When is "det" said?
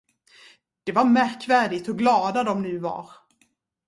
0.83-0.91